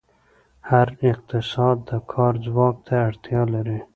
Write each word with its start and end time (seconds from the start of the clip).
هر 0.69 0.87
اقتصاد 1.09 1.77
د 1.89 1.91
کار 2.11 2.33
ځواک 2.45 2.75
ته 2.87 2.93
اړتیا 3.07 3.41
لري. 3.53 3.79